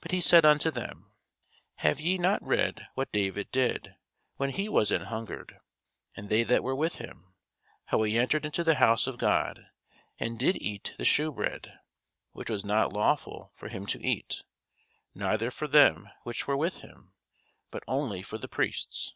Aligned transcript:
But 0.00 0.10
he 0.10 0.20
said 0.20 0.44
unto 0.44 0.72
them, 0.72 1.12
Have 1.76 2.00
ye 2.00 2.18
not 2.18 2.44
read 2.44 2.88
what 2.94 3.12
David 3.12 3.52
did, 3.52 3.94
when 4.34 4.50
he 4.50 4.68
was 4.68 4.90
an 4.90 5.02
hungred, 5.02 5.60
and 6.16 6.28
they 6.28 6.42
that 6.42 6.64
were 6.64 6.74
with 6.74 6.96
him; 6.96 7.36
how 7.84 8.02
he 8.02 8.18
entered 8.18 8.44
into 8.44 8.64
the 8.64 8.74
house 8.74 9.06
of 9.06 9.18
God, 9.18 9.66
and 10.18 10.36
did 10.36 10.60
eat 10.60 10.94
the 10.98 11.04
shewbread, 11.04 11.78
which 12.32 12.50
was 12.50 12.64
not 12.64 12.92
lawful 12.92 13.52
for 13.54 13.68
him 13.68 13.86
to 13.86 14.04
eat, 14.04 14.42
neither 15.14 15.48
for 15.52 15.68
them 15.68 16.08
which 16.24 16.48
were 16.48 16.56
with 16.56 16.78
him, 16.78 17.12
but 17.70 17.84
only 17.86 18.20
for 18.20 18.38
the 18.38 18.48
priests? 18.48 19.14